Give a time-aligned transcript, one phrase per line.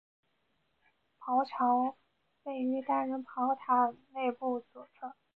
[1.19, 1.95] 炮长
[2.41, 5.13] 位于单人炮塔内部左侧。